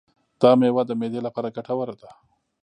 دا 0.41 0.51
مېوه 0.59 0.83
د 0.87 0.91
معدې 0.99 1.19
لپاره 1.27 1.53
ګټوره 1.55 1.95
ده. 2.01 2.11